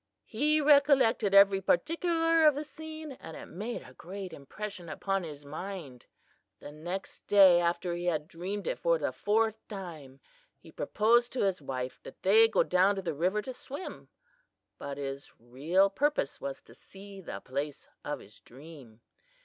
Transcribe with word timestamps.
He 0.25 0.59
recollected 0.59 1.35
every 1.35 1.61
particular 1.61 2.43
of 2.47 2.55
the 2.55 2.63
scene, 2.63 3.11
and 3.11 3.37
it 3.37 3.45
made 3.45 3.83
a 3.83 3.93
great 3.93 4.33
impression 4.33 4.89
upon 4.89 5.23
his 5.23 5.45
mind. 5.45 6.07
"The 6.59 6.71
next 6.71 7.27
day 7.27 7.59
after 7.61 7.93
he 7.93 8.05
had 8.05 8.27
dreamed 8.27 8.65
it 8.65 8.79
for 8.79 8.97
the 8.97 9.11
fourth 9.11 9.59
time, 9.67 10.19
he 10.57 10.71
proposed 10.71 11.33
to 11.33 11.43
his 11.43 11.61
wife 11.61 11.99
that 12.01 12.23
they 12.23 12.47
go 12.47 12.63
down 12.63 12.95
to 12.95 13.03
the 13.03 13.13
river 13.13 13.43
to 13.43 13.53
swim, 13.53 14.09
but 14.79 14.97
his 14.97 15.29
real 15.37 15.87
purpose 15.87 16.41
was 16.41 16.63
to 16.63 16.73
see 16.73 17.21
the 17.21 17.39
place 17.39 17.87
of 18.03 18.21
his 18.21 18.39
dream. 18.39 19.01